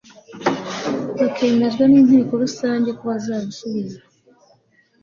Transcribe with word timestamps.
bakemezwa 1.19 1.83
n 1.87 1.93
inteko 2.01 2.31
rusange 2.43 2.89
ko 2.97 3.03
bazabisubiza 3.11 3.99